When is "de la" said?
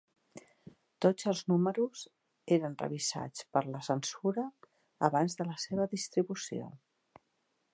5.43-5.59